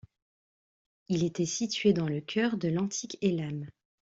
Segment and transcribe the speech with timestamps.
[1.09, 3.67] Il était situé dans le cœur de l'antique Élam.